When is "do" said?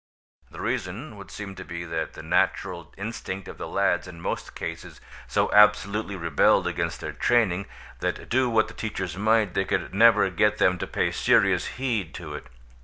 8.27-8.49